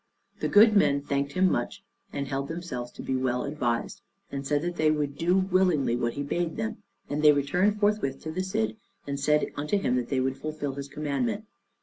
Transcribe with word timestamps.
The 0.39 0.47
good 0.47 0.75
men 0.75 1.03
thanked 1.03 1.33
him 1.33 1.51
much, 1.51 1.83
and 2.11 2.27
held 2.27 2.47
themselves 2.47 2.91
to 2.93 3.03
be 3.03 3.15
well 3.15 3.43
advised, 3.43 4.01
and 4.31 4.47
said 4.47 4.63
that 4.63 4.75
they 4.75 4.89
would 4.89 5.15
do 5.15 5.37
willingly 5.37 5.95
what 5.95 6.13
he 6.13 6.23
bade 6.23 6.57
them; 6.57 6.81
and 7.07 7.21
they 7.21 7.31
returned 7.33 7.79
forthwith 7.79 8.19
to 8.23 8.31
the 8.31 8.41
Cid, 8.41 8.77
and 9.05 9.19
said 9.19 9.51
unto 9.55 9.77
him 9.77 9.97
that 9.97 10.09
they 10.09 10.19
would 10.19 10.37
fulfill 10.37 10.73
his 10.73 10.87
commandment. 10.87 11.45